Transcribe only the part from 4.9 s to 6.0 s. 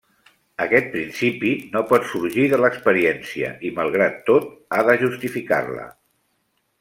justificar-la.